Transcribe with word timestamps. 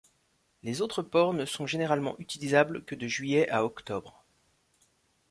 Les 0.63 0.81
autres 0.81 1.03
ports 1.03 1.31
ne 1.35 1.45
sont 1.45 1.67
généralement 1.67 2.15
utilisables 2.17 2.83
que 2.85 2.95
de 2.95 3.07
juillet 3.07 3.47
à 3.51 3.63
octobre. 3.63 4.23